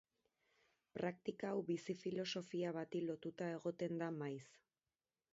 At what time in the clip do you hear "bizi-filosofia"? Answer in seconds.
1.67-2.71